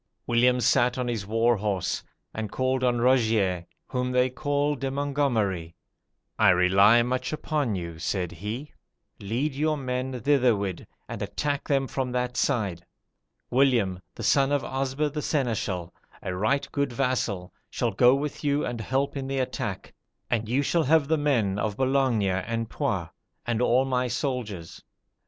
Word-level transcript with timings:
"William 0.25 0.59
sat 0.59 0.97
on 0.97 1.07
his 1.07 1.27
war 1.27 1.57
horse, 1.57 2.01
and 2.33 2.51
called 2.51 2.83
on 2.83 2.99
Rogier, 2.99 3.67
whom 3.89 4.11
they 4.13 4.31
call 4.31 4.73
De 4.73 4.89
Mongomeri. 4.89 5.75
'I 6.39 6.49
rely 6.49 7.03
much 7.03 7.31
upon 7.31 7.75
you,' 7.75 7.99
said 7.99 8.31
he: 8.31 8.71
'lead 9.19 9.53
your 9.53 9.77
men 9.77 10.19
thitherward, 10.19 10.87
and 11.07 11.21
attack 11.21 11.67
them 11.67 11.85
from 11.85 12.11
that 12.13 12.35
side. 12.35 12.83
William, 13.51 13.99
the 14.15 14.23
son 14.23 14.51
of 14.51 14.63
Osber 14.63 15.07
the 15.13 15.21
seneschal, 15.21 15.93
a 16.23 16.33
right 16.35 16.67
good 16.71 16.91
vassal, 16.91 17.53
shall 17.69 17.91
go 17.91 18.15
with 18.15 18.43
you 18.43 18.65
and 18.65 18.81
help 18.81 19.15
in 19.15 19.27
the 19.27 19.37
attack, 19.37 19.93
and 20.31 20.49
you 20.49 20.63
shall 20.63 20.85
have 20.85 21.09
the 21.09 21.15
men 21.19 21.59
of 21.59 21.77
Boulogne 21.77 22.23
and 22.23 22.71
Poix, 22.71 23.09
and 23.45 23.61
all 23.61 23.85
my 23.85 24.07
soldiers. 24.07 24.83